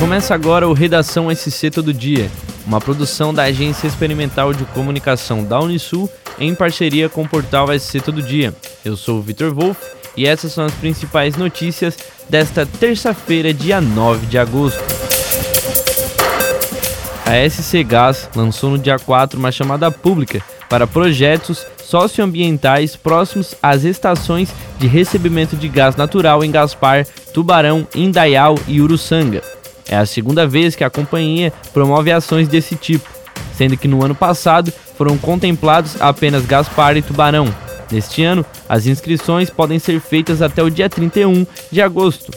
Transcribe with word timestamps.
Começa 0.00 0.34
agora 0.34 0.66
o 0.66 0.72
Redação 0.72 1.28
SC 1.30 1.70
Todo 1.70 1.92
Dia, 1.92 2.30
uma 2.66 2.80
produção 2.80 3.34
da 3.34 3.42
Agência 3.42 3.86
Experimental 3.86 4.54
de 4.54 4.64
Comunicação 4.64 5.44
da 5.44 5.60
Unisul 5.60 6.10
em 6.38 6.54
parceria 6.54 7.10
com 7.10 7.22
o 7.22 7.28
portal 7.28 7.68
SC 7.78 8.00
Todo 8.00 8.22
Dia. 8.22 8.54
Eu 8.82 8.96
sou 8.96 9.18
o 9.18 9.22
Vitor 9.22 9.52
Wolff 9.52 9.78
e 10.16 10.26
essas 10.26 10.52
são 10.52 10.64
as 10.64 10.72
principais 10.72 11.36
notícias 11.36 11.98
desta 12.30 12.64
terça-feira, 12.64 13.52
dia 13.52 13.78
9 13.78 14.24
de 14.24 14.38
agosto. 14.38 14.80
A 17.26 17.48
SC 17.48 17.84
Gás 17.84 18.26
lançou 18.34 18.70
no 18.70 18.78
dia 18.78 18.98
4 18.98 19.38
uma 19.38 19.52
chamada 19.52 19.90
pública 19.90 20.42
para 20.66 20.86
projetos 20.86 21.66
socioambientais 21.84 22.96
próximos 22.96 23.54
às 23.62 23.84
estações 23.84 24.48
de 24.78 24.86
recebimento 24.86 25.56
de 25.56 25.68
gás 25.68 25.94
natural 25.94 26.42
em 26.42 26.50
Gaspar, 26.50 27.06
Tubarão, 27.34 27.86
Indaial 27.94 28.54
e 28.66 28.80
Uruçanga. 28.80 29.59
É 29.90 29.96
a 29.96 30.06
segunda 30.06 30.46
vez 30.46 30.76
que 30.76 30.84
a 30.84 30.88
companhia 30.88 31.52
promove 31.74 32.12
ações 32.12 32.46
desse 32.46 32.76
tipo, 32.76 33.10
sendo 33.56 33.76
que 33.76 33.88
no 33.88 34.04
ano 34.04 34.14
passado 34.14 34.72
foram 34.96 35.18
contemplados 35.18 36.00
apenas 36.00 36.46
Gaspar 36.46 36.96
e 36.96 37.02
Tubarão. 37.02 37.52
Neste 37.90 38.22
ano, 38.22 38.46
as 38.68 38.86
inscrições 38.86 39.50
podem 39.50 39.80
ser 39.80 40.00
feitas 40.00 40.40
até 40.40 40.62
o 40.62 40.70
dia 40.70 40.88
31 40.88 41.44
de 41.72 41.82
agosto. 41.82 42.30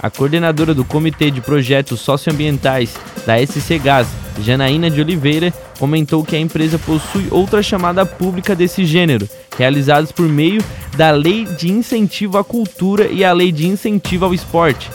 A 0.00 0.08
coordenadora 0.08 0.72
do 0.72 0.84
Comitê 0.84 1.28
de 1.28 1.40
Projetos 1.40 2.00
Socioambientais 2.00 2.94
da 3.26 3.34
SC 3.44 3.80
Gás, 3.82 4.06
Janaína 4.40 4.88
de 4.88 5.00
Oliveira, 5.00 5.52
comentou 5.80 6.22
que 6.22 6.36
a 6.36 6.40
empresa 6.40 6.78
possui 6.78 7.26
outra 7.32 7.64
chamada 7.64 8.06
pública 8.06 8.54
desse 8.54 8.84
gênero, 8.84 9.28
realizados 9.58 10.12
por 10.12 10.28
meio 10.28 10.62
da 10.96 11.10
Lei 11.10 11.46
de 11.46 11.68
Incentivo 11.68 12.38
à 12.38 12.44
Cultura 12.44 13.08
e 13.08 13.24
a 13.24 13.32
Lei 13.32 13.50
de 13.50 13.66
Incentivo 13.66 14.26
ao 14.26 14.34
Esporte, 14.34 14.88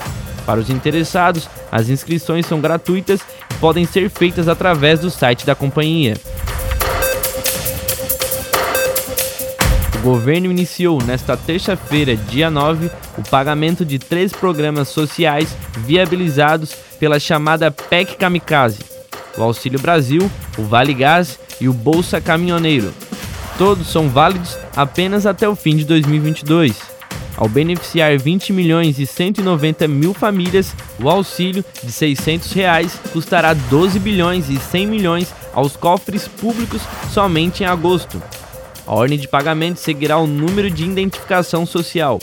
para 0.46 0.60
os 0.60 0.70
interessados, 0.70 1.48
as 1.72 1.90
inscrições 1.90 2.46
são 2.46 2.60
gratuitas 2.60 3.22
e 3.50 3.54
podem 3.56 3.86
ser 3.86 4.10
feitas 4.10 4.48
através 4.48 5.00
do 5.00 5.10
site 5.10 5.46
da 5.46 5.56
companhia. 5.56 6.16
O 9.96 10.04
governo 10.04 10.50
iniciou 10.50 11.00
nesta 11.04 11.38
terça-feira, 11.38 12.16
dia 12.16 12.50
9, 12.50 12.90
o 13.20 13.30
pagamento 13.30 13.86
de 13.86 14.00
três 14.00 14.32
programas 14.32 14.88
sociais 14.88 15.56
viabilizados 15.78 16.74
pela 17.00 17.20
chamada 17.20 17.70
PEC 17.70 18.16
Kamikaze: 18.16 18.80
o 19.38 19.44
Auxílio 19.44 19.80
Brasil, 19.80 20.30
o 20.58 20.64
Vale 20.64 20.96
Gás 20.96 21.40
e 21.60 21.70
o 21.70 21.74
Bolsa 21.74 22.20
Caminhoneiro. 22.20 22.92
Todos 23.60 23.92
são 23.92 24.10
válidos 24.10 24.58
apenas 24.76 25.28
até 25.28 25.48
o 25.48 25.56
fim 25.56 25.76
de 25.76 25.86
2022. 25.86 26.91
Ao 27.42 27.50
beneficiar 27.50 28.20
20 28.20 28.54
milhões 28.54 29.00
e 29.00 29.08
190 29.08 29.88
mil 29.88 30.14
famílias, 30.14 30.76
o 31.02 31.10
auxílio 31.10 31.66
de 31.84 31.92
600 31.92 32.52
reais 32.54 33.00
custará 33.12 33.56
12 33.56 33.98
bilhões 33.98 34.48
e 34.48 34.58
100 34.58 34.86
milhões 34.86 35.34
aos 35.52 35.76
cofres 35.76 36.28
públicos 36.28 36.84
somente 37.12 37.64
em 37.64 37.66
agosto. 37.66 38.22
A 38.86 38.94
ordem 38.94 39.18
de 39.18 39.28
pagamento 39.28 39.78
seguirá 39.78 40.20
o 40.20 40.28
número 40.28 40.70
de 40.70 40.86
identificação 40.86 41.66
social. 41.66 42.20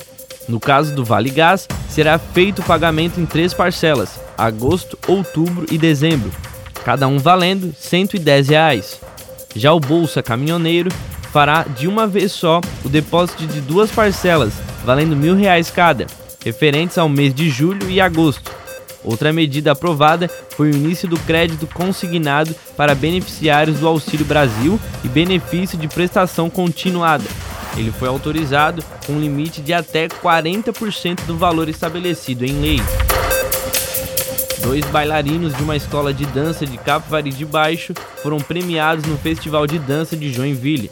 No 0.48 0.60
caso 0.60 0.94
do 0.94 1.05
Vale 1.05 1.30
Gás, 1.30 1.66
será 1.88 2.16
feito 2.16 2.62
o 2.62 2.64
pagamento 2.64 3.20
em 3.20 3.27
três 3.27 3.53
parcelas: 3.53 4.20
agosto, 4.38 4.97
outubro 5.08 5.66
e 5.69 5.77
dezembro, 5.77 6.30
cada 6.84 7.08
um 7.08 7.19
valendo 7.19 7.75
110 7.77 8.50
reais. 8.50 9.00
Já 9.56 9.72
o 9.72 9.80
Bolsa 9.80 10.22
Caminhoneiro 10.22 10.91
fará 11.33 11.62
de 11.62 11.87
uma 11.87 12.07
vez 12.07 12.33
só 12.33 12.61
o 12.84 12.89
depósito 12.89 13.47
de 13.47 13.61
duas 13.61 13.91
parcelas 13.91 14.53
valendo 14.84 15.15
mil 15.15 15.34
reais 15.34 15.71
cada, 15.71 16.07
referentes 16.43 16.97
ao 16.97 17.09
mês 17.09 17.34
de 17.34 17.51
julho 17.51 17.91
e 17.91 18.01
agosto. 18.01 18.51
Outra 19.05 19.33
medida 19.33 19.73
aprovada 19.73 20.29
foi 20.56 20.71
o 20.71 20.75
início 20.75 21.06
do 21.06 21.19
crédito 21.21 21.67
consignado 21.67 22.55
para 22.77 22.94
beneficiários 22.94 23.78
do 23.78 23.87
Auxílio 23.87 24.25
Brasil 24.25 24.81
e 25.05 25.09
benefício 25.09 25.78
de 25.78 25.87
prestação 25.87 26.50
continuada. 26.50 27.25
Ele 27.77 27.93
foi 27.93 28.09
autorizado 28.09 28.83
com 29.06 29.12
um 29.12 29.21
limite 29.21 29.61
de 29.61 29.72
até 29.72 30.09
40% 30.09 31.27
do 31.27 31.37
valor 31.37 31.69
estabelecido 31.69 32.44
em 32.44 32.61
lei. 32.61 32.83
Dois 34.62 34.84
bailarinos 34.87 35.55
de 35.56 35.62
uma 35.62 35.77
escola 35.77 36.12
de 36.12 36.27
dança 36.27 36.67
de 36.67 36.77
Capivari 36.77 37.31
de 37.31 37.44
Baixo 37.44 37.94
foram 38.22 38.38
premiados 38.38 39.05
no 39.05 39.17
Festival 39.17 39.67
de 39.67 39.78
Dança 39.78 40.17
de 40.17 40.33
Joinville. 40.33 40.91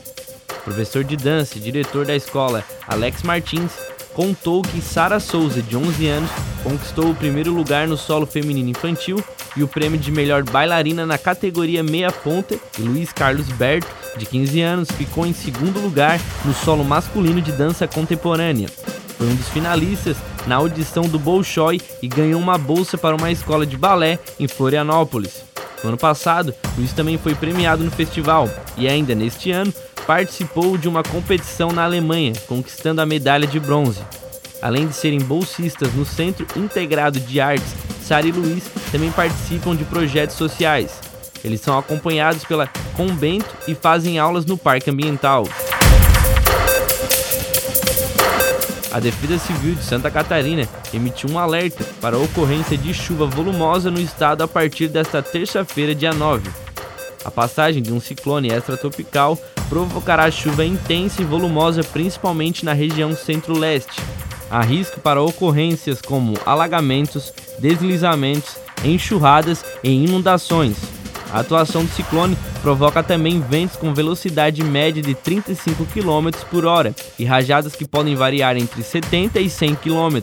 Professor 0.67 1.05
de 1.05 1.17
dança 1.17 1.59
e 1.59 1.61
diretor 1.61 2.05
da 2.05 2.17
escola, 2.17 2.65
Alex 2.89 3.23
Martins, 3.23 3.71
contou 4.13 4.63
que 4.63 4.81
Sara 4.81 5.21
Souza, 5.21 5.63
de 5.63 5.77
11 5.77 6.09
anos, 6.09 6.31
conquistou 6.65 7.09
o 7.09 7.15
primeiro 7.15 7.53
lugar 7.53 7.87
no 7.87 7.97
solo 7.97 8.27
feminino 8.27 8.71
infantil 8.71 9.23
e 9.57 9.63
o 9.63 9.69
prêmio 9.69 9.97
de 9.97 10.11
melhor 10.11 10.43
bailarina 10.43 11.07
na 11.07 11.17
categoria 11.17 11.85
meia 11.85 12.11
ponta, 12.11 12.59
e 12.77 12.83
Luiz 12.83 13.13
Carlos 13.13 13.47
Berto, 13.51 13.87
de 14.19 14.27
15 14.27 14.61
anos, 14.61 14.91
ficou 14.91 15.25
em 15.25 15.33
segundo 15.33 15.79
lugar 15.79 16.19
no 16.45 16.53
solo 16.53 16.85
masculino 16.85 17.41
de 17.41 17.53
dança 17.53 17.87
contemporânea. 17.87 18.69
Foi 19.17 19.29
um 19.29 19.37
dos 19.37 19.49
finalistas 19.51 20.17
na 20.49 20.57
audição 20.57 21.05
do 21.05 21.17
Bolshoi 21.17 21.81
e 22.03 22.09
ganhou 22.09 22.41
uma 22.41 22.59
bolsa 22.59 22.99
para 22.99 23.15
uma 23.15 23.31
escola 23.31 23.65
de 23.65 23.77
balé 23.77 24.19
em 24.41 24.49
Florianópolis. 24.49 25.45
No 25.87 25.91
ano 25.91 25.97
passado, 25.97 26.53
Luiz 26.77 26.93
também 26.93 27.17
foi 27.17 27.33
premiado 27.33 27.85
no 27.85 27.93
festival 27.93 28.51
e 28.77 28.89
ainda 28.89 29.15
neste 29.15 29.53
ano 29.53 29.73
participou 30.05 30.77
de 30.77 30.89
uma 30.89 31.05
competição 31.05 31.71
na 31.71 31.85
Alemanha, 31.85 32.33
conquistando 32.49 33.01
a 33.01 33.07
medalha 33.07 33.47
de 33.47 33.61
bronze. 33.61 34.01
Além 34.61 34.89
de 34.89 34.95
serem 34.95 35.21
bolsistas 35.21 35.95
no 35.95 36.05
Centro 36.05 36.45
Integrado 36.57 37.21
de 37.21 37.41
Artes, 37.41 37.73
Sara 38.03 38.27
e 38.27 38.33
Luiz 38.33 38.65
também 38.91 39.13
participam 39.13 39.77
de 39.77 39.85
projetos 39.85 40.35
sociais. 40.35 40.99
Eles 41.45 41.61
são 41.61 41.79
acompanhados 41.79 42.45
pela 42.45 42.67
Combento 42.97 43.55
e 43.69 43.75
fazem 43.77 44.19
aulas 44.19 44.45
no 44.45 44.59
Parque 44.59 44.91
Ambiental. 44.91 45.47
A 48.97 48.99
Defesa 48.99 49.37
Civil 49.37 49.75
de 49.75 49.85
Santa 49.85 50.11
Catarina 50.11 50.67
emitiu 50.91 51.29
um 51.29 51.39
alerta 51.39 51.85
para 52.01 52.17
a 52.17 52.19
ocorrência 52.19 52.79
de 52.79 52.95
chuva 52.95 53.27
volumosa 53.27 53.91
no 53.91 54.01
estado 54.01 54.43
a 54.43 54.49
partir 54.49 54.89
desta 54.89 55.23
terça-feira, 55.23 55.95
dia 55.95 56.15
9. 56.15 56.49
A 57.23 57.31
passagem 57.31 57.83
de 57.83 57.93
um 57.93 58.01
ciclone 58.01 58.49
extratropical 58.49 59.39
provocará 59.69 60.31
chuva 60.31 60.65
intensa 60.65 61.21
e 61.21 61.27
volumosa 61.27 61.85
principalmente 61.85 62.65
na 62.65 62.73
região 62.73 63.15
centro-leste. 63.15 64.01
Há 64.51 64.63
risco 64.63 64.99
para 64.99 65.21
ocorrências 65.21 66.01
como 66.01 66.33
alagamentos, 66.47 67.35
deslizamentos, 67.59 68.57
enxurradas 68.83 69.63
e 69.85 69.91
inundações. 69.91 70.96
A 71.37 71.41
atuação 71.41 71.85
do 71.85 71.93
ciclone 71.93 72.35
provoca 72.63 73.03
também 73.03 73.43
ventos 73.43 73.77
com 73.77 73.93
velocidade 73.93 74.65
média 74.65 75.03
de 75.03 75.15
35 75.15 75.85
km 75.85 76.31
por 76.51 76.65
hora 76.65 76.95
e 77.19 77.27
rajadas 77.27 77.77
que 77.77 77.87
podem 77.87 78.15
variar 78.15 78.57
entre 78.57 78.83
70 78.83 79.39
e 79.41 79.51
100 79.51 79.75
km. 79.75 80.17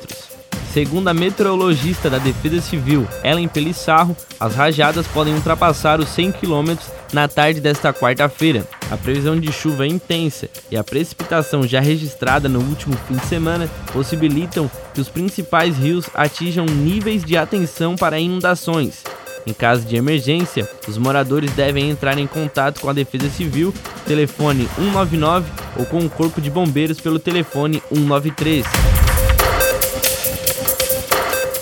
Segundo 0.73 1.09
a 1.09 1.13
meteorologista 1.13 2.09
da 2.09 2.17
Defesa 2.17 2.59
Civil, 2.61 3.07
Ellen 3.23 3.47
Pelissarro, 3.47 4.17
as 4.39 4.55
rajadas 4.55 5.05
podem 5.05 5.35
ultrapassar 5.35 5.99
os 5.99 6.09
100 6.09 6.31
km 6.31 6.75
na 7.13 7.27
tarde 7.27 7.61
desta 7.61 7.93
quarta-feira. 7.93 8.67
A 8.89 8.97
previsão 8.97 9.39
de 9.39 9.51
chuva 9.51 9.85
é 9.85 9.89
intensa 9.89 10.49
e 10.71 10.75
a 10.75 10.83
precipitação 10.83 11.61
já 11.67 11.79
registrada 11.79 12.49
no 12.49 12.59
último 12.59 12.97
fim 13.07 13.17
de 13.17 13.25
semana 13.27 13.69
possibilitam 13.91 14.67
que 14.95 14.99
os 15.01 15.09
principais 15.09 15.77
rios 15.77 16.09
atinjam 16.15 16.65
níveis 16.65 17.23
de 17.23 17.37
atenção 17.37 17.95
para 17.95 18.19
inundações. 18.19 19.03
Em 19.45 19.53
caso 19.53 19.85
de 19.85 19.95
emergência, 19.95 20.69
os 20.87 20.97
moradores 20.97 21.51
devem 21.51 21.89
entrar 21.89 22.17
em 22.17 22.27
contato 22.27 22.79
com 22.79 22.89
a 22.89 22.93
Defesa 22.93 23.29
Civil, 23.29 23.73
telefone 24.05 24.67
199 24.75 25.51
ou 25.77 25.85
com 25.85 25.99
o 25.99 26.09
Corpo 26.09 26.39
de 26.39 26.49
Bombeiros 26.49 27.01
pelo 27.01 27.19
telefone 27.19 27.81
193. 27.89 28.65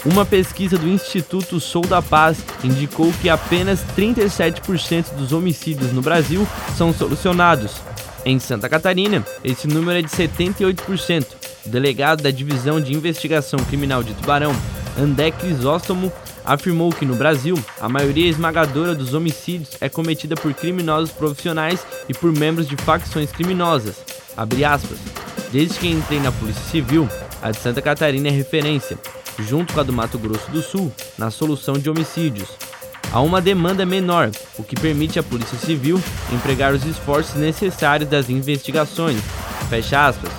Uma 0.03 0.25
pesquisa 0.25 0.77
do 0.77 0.87
Instituto 0.87 1.59
Sou 1.59 1.85
da 1.85 2.01
Paz 2.01 2.39
indicou 2.63 3.13
que 3.21 3.29
apenas 3.29 3.81
37% 3.95 5.13
dos 5.13 5.31
homicídios 5.31 5.91
no 5.91 6.01
Brasil 6.01 6.47
são 6.75 6.91
solucionados. 6.91 7.73
Em 8.25 8.39
Santa 8.39 8.67
Catarina, 8.67 9.25
esse 9.43 9.67
número 9.67 9.99
é 9.99 10.01
de 10.01 10.09
78%. 10.09 11.25
O 11.65 11.69
delegado 11.69 12.23
da 12.23 12.31
Divisão 12.31 12.81
de 12.81 12.95
Investigação 12.95 13.59
Criminal 13.59 14.01
de 14.01 14.13
Tubarão, 14.15 14.55
André 14.97 15.29
Crisóstomo, 15.31 16.11
afirmou 16.53 16.91
que 16.91 17.05
no 17.05 17.15
Brasil, 17.15 17.57
a 17.79 17.87
maioria 17.87 18.29
esmagadora 18.29 18.93
dos 18.93 19.13
homicídios 19.13 19.69
é 19.79 19.87
cometida 19.87 20.35
por 20.35 20.53
criminosos 20.53 21.11
profissionais 21.11 21.85
e 22.09 22.13
por 22.13 22.31
membros 22.31 22.67
de 22.67 22.75
facções 22.75 23.31
criminosas. 23.31 23.97
Desde 25.51 25.79
que 25.79 25.87
entrei 25.87 26.19
na 26.19 26.31
Polícia 26.31 26.63
Civil, 26.63 27.07
a 27.41 27.51
de 27.51 27.57
Santa 27.57 27.81
Catarina 27.81 28.27
é 28.27 28.31
referência 28.31 28.97
junto 29.39 29.73
com 29.73 29.79
a 29.79 29.83
do 29.83 29.93
Mato 29.93 30.19
Grosso 30.19 30.51
do 30.51 30.61
Sul, 30.61 30.91
na 31.17 31.31
solução 31.31 31.75
de 31.75 31.89
homicídios. 31.89 32.49
Há 33.11 33.19
uma 33.21 33.41
demanda 33.41 33.85
menor, 33.85 34.29
o 34.57 34.63
que 34.63 34.75
permite 34.75 35.19
à 35.19 35.23
Polícia 35.23 35.57
Civil 35.57 36.01
empregar 36.31 36.73
os 36.73 36.85
esforços 36.85 37.35
necessários 37.35 38.09
das 38.09 38.29
investigações. 38.29 39.19
Fecha 39.69 40.07
aspas. 40.07 40.31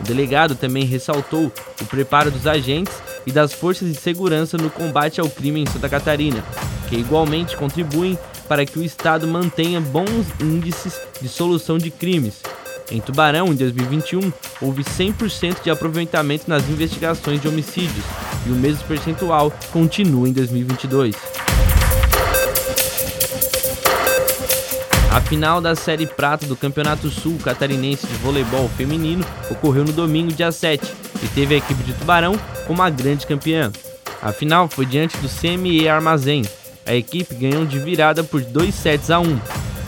O 0.00 0.04
delegado 0.04 0.54
também 0.54 0.84
ressaltou 0.84 1.52
o 1.80 1.84
preparo 1.86 2.30
dos 2.30 2.46
agentes 2.46 2.94
e 3.26 3.32
das 3.32 3.52
forças 3.52 3.88
de 3.88 3.98
segurança 3.98 4.56
no 4.56 4.70
combate 4.70 5.20
ao 5.20 5.28
crime 5.28 5.60
em 5.60 5.66
Santa 5.66 5.88
Catarina, 5.88 6.44
que 6.88 6.96
igualmente 6.96 7.56
contribuem 7.56 8.16
para 8.48 8.64
que 8.64 8.78
o 8.78 8.84
Estado 8.84 9.26
mantenha 9.26 9.80
bons 9.80 10.26
índices 10.40 11.00
de 11.20 11.28
solução 11.28 11.76
de 11.76 11.90
crimes. 11.90 12.42
Em 12.90 13.00
Tubarão, 13.00 13.48
em 13.48 13.56
2021, 13.56 14.32
houve 14.60 14.84
100% 14.84 15.62
de 15.64 15.70
aproveitamento 15.70 16.48
nas 16.48 16.68
investigações 16.68 17.42
de 17.42 17.48
homicídios, 17.48 18.04
e 18.46 18.50
o 18.50 18.54
mesmo 18.54 18.84
percentual 18.86 19.52
continua 19.72 20.28
em 20.28 20.32
2022. 20.32 21.16
A 25.10 25.20
final 25.22 25.60
da 25.60 25.74
Série 25.74 26.06
Prata 26.06 26.46
do 26.46 26.54
Campeonato 26.54 27.08
Sul 27.08 27.38
Catarinense 27.42 28.06
de 28.06 28.12
Voleibol 28.18 28.68
Feminino 28.76 29.24
ocorreu 29.50 29.82
no 29.82 29.92
domingo, 29.92 30.30
dia 30.30 30.52
7, 30.52 30.86
e 31.26 31.28
teve 31.28 31.54
a 31.54 31.58
equipe 31.58 31.82
de 31.82 31.92
Tubarão 31.92 32.38
como 32.66 32.82
a 32.82 32.88
grande 32.88 33.26
campeã. 33.26 33.72
A 34.22 34.32
final 34.32 34.68
foi 34.68 34.86
diante 34.86 35.16
do 35.18 35.28
CME 35.28 35.88
Armazém. 35.88 36.42
A 36.86 36.94
equipe 36.94 37.34
ganhou 37.34 37.66
de 37.66 37.78
virada 37.78 38.22
por 38.22 38.40
2 38.40 38.74
sets 38.74 39.10
a 39.10 39.18
1. 39.18 39.38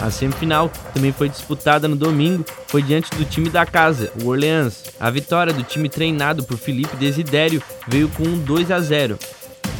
A 0.00 0.10
semifinal 0.10 0.70
também 0.92 1.12
foi 1.12 1.28
disputada 1.28 1.88
no 1.88 1.96
domingo, 1.96 2.44
foi 2.66 2.82
diante 2.82 3.10
do 3.16 3.24
time 3.24 3.48
da 3.48 3.64
casa, 3.64 4.12
o 4.22 4.28
Orleans. 4.28 4.84
A 4.98 5.10
vitória 5.10 5.52
do 5.52 5.62
time 5.62 5.88
treinado 5.88 6.44
por 6.44 6.56
Felipe 6.56 6.96
Desidério 6.96 7.62
veio 7.86 8.08
com 8.08 8.24
um 8.24 8.38
2 8.38 8.70
a 8.70 8.80
0. 8.80 9.18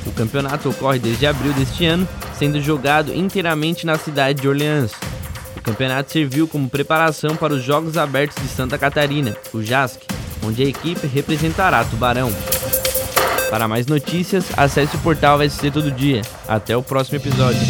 O 0.07 0.13
campeonato 0.13 0.71
ocorre 0.71 0.99
desde 0.99 1.27
abril 1.27 1.53
deste 1.53 1.85
ano, 1.85 2.09
sendo 2.37 2.61
jogado 2.61 3.15
inteiramente 3.15 3.85
na 3.85 3.99
cidade 3.99 4.41
de 4.41 4.49
Orleans. 4.49 4.93
O 5.57 5.61
campeonato 5.61 6.11
serviu 6.11 6.49
como 6.49 6.71
preparação 6.71 7.37
para 7.37 7.53
os 7.53 7.63
Jogos 7.63 7.97
Abertos 7.97 8.43
de 8.43 8.49
Santa 8.49 8.79
Catarina, 8.79 9.37
o 9.53 9.63
JASC, 9.63 10.01
onde 10.49 10.63
a 10.63 10.67
equipe 10.67 11.07
representará 11.07 11.85
Tubarão. 11.85 12.33
Para 13.51 13.69
mais 13.69 13.87
notícias, 13.87 14.47
acesse 14.57 14.97
o 14.97 14.99
portal 15.01 15.39
SC 15.49 15.71
Todo 15.71 15.91
Dia. 15.91 16.23
Até 16.47 16.77
o 16.77 16.83
próximo 16.83 17.19
episódio. 17.19 17.61